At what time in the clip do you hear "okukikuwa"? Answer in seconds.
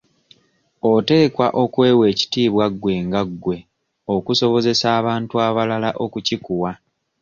6.03-6.71